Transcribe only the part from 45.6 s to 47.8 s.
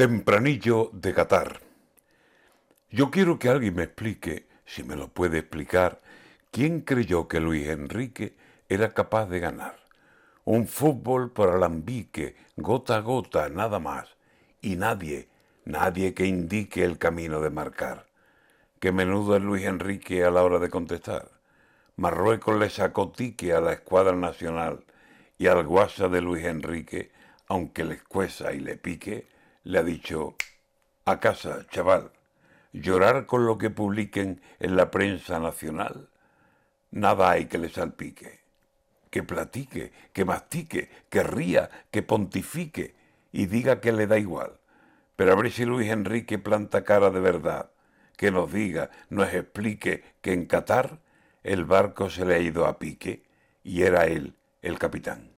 Luis Enrique planta cara de verdad,